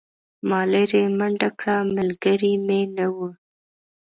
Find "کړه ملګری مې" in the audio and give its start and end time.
1.59-2.81